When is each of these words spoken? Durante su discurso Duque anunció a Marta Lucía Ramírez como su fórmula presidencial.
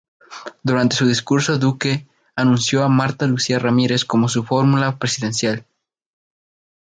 Durante 0.63 0.95
su 0.95 1.05
discurso 1.05 1.59
Duque 1.59 2.07
anunció 2.35 2.81
a 2.83 2.89
Marta 2.89 3.27
Lucía 3.27 3.59
Ramírez 3.59 4.03
como 4.03 4.27
su 4.29 4.43
fórmula 4.43 4.97
presidencial. 4.97 5.63